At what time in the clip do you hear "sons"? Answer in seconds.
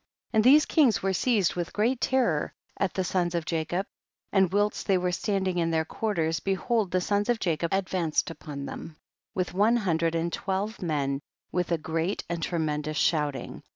3.03-3.35, 6.99-7.29